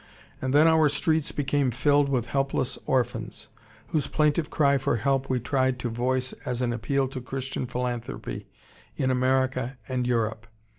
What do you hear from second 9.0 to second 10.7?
America and Europe.